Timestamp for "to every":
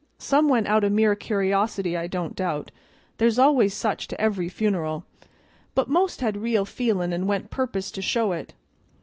4.07-4.49